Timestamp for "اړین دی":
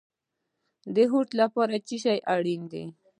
2.35-2.85